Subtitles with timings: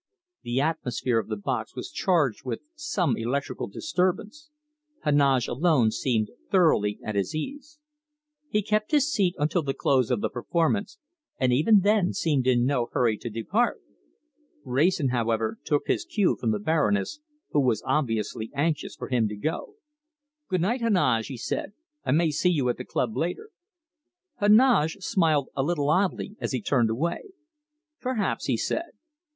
[0.41, 4.49] The atmosphere of the box was charged with some electrical disturbance.
[5.03, 7.77] Heneage alone seemed thoroughly at his ease.
[8.49, 10.97] He kept his seat until the close of the performance,
[11.37, 13.79] and even then seemed in no hurry to depart.
[14.65, 17.19] Wrayson, however, took his cue from the Baroness,
[17.51, 19.75] who was obviously anxious for him to go.
[20.49, 21.73] "Goodnight, Heneage!" he said.
[22.03, 23.51] "I may see you at the club later."
[24.39, 27.21] Heneage smiled a little oddly as he turned away.
[27.99, 28.93] "Perhaps," he said.